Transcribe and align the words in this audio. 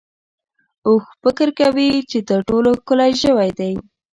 اوښ 0.87 1.05
فکر 1.23 1.47
کوي 1.59 1.89
چې 2.09 2.17
تر 2.29 2.39
ټولو 2.49 2.69
ښکلی 2.79 3.11
ژوی 3.21 3.49
دی. 3.59 3.73